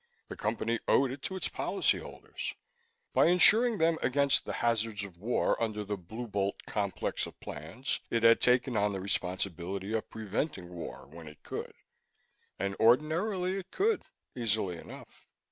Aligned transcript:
The 0.29 0.35
Company 0.35 0.79
owed 0.87 1.11
it 1.11 1.21
to 1.21 1.35
its 1.35 1.47
policyholders; 1.47 2.55
by 3.13 3.27
insuring 3.27 3.77
them 3.77 3.99
against 4.01 4.45
the 4.45 4.53
hazards 4.65 5.03
of 5.03 5.19
war 5.19 5.61
under 5.61 5.83
the 5.83 5.95
Blue 5.95 6.25
Bolt 6.27 6.63
complex 6.65 7.27
of 7.27 7.39
plans, 7.39 7.99
it 8.09 8.23
had 8.23 8.41
taken 8.41 8.75
on 8.75 8.93
the 8.93 8.99
responsibility 8.99 9.93
of 9.93 10.09
preventing 10.09 10.69
war 10.69 11.05
when 11.05 11.27
it 11.27 11.43
could. 11.43 11.75
And 12.57 12.75
ordinarily 12.79 13.59
it 13.59 13.69
could, 13.69 14.01
easily 14.35 14.79
enough. 14.79 15.27